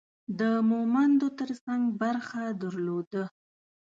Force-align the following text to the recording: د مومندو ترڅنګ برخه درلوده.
د 0.39 0.41
مومندو 0.69 1.27
ترڅنګ 1.39 1.81
برخه 2.01 2.43
درلوده. 2.61 3.23